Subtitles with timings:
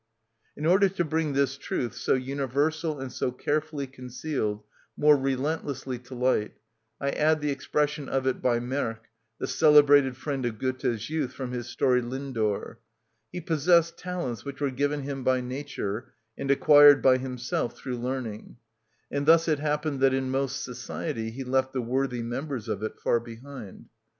[0.57, 4.63] In order to bring this truth, so universal and so carefully concealed,
[4.97, 6.55] more relentlessly to light,
[6.99, 9.01] I add the expression of it by Merck,
[9.37, 12.77] the celebrated friend of Goethe's youth, from his story "Lindor:"
[13.31, 18.57] "He possessed talents which were given him by nature and acquired by himself through learning;
[19.11, 22.97] and thus it happened that in most society he left the worthy members of it
[22.97, 23.85] far behind."